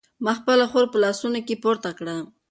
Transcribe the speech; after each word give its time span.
ما 0.23 0.31
خپله 0.39 0.65
خور 0.71 0.85
په 0.91 0.97
لاسونو 1.03 1.39
کې 1.47 1.55
پورته 1.63 1.89
کړه. 1.99 2.15